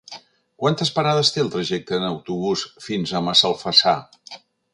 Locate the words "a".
3.13-3.23